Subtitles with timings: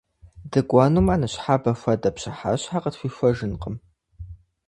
[0.51, 3.75] ДыкӀуэнумэ, ныщхьэбэ хуэдэ пщыхьэщхьэ къытхуихуэжынкъым!